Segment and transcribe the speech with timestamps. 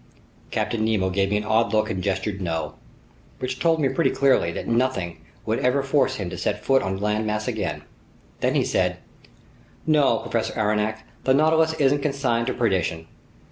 [0.49, 2.73] Captain Nemo gave me an odd look and gestured no.
[3.37, 6.95] Which told me pretty clearly that nothing would ever force him to set foot on
[6.95, 7.83] a land mass again.
[8.39, 8.97] Then he said:
[9.85, 13.05] "No, Professor Aronnax, the Nautilus isn't consigned to perdition.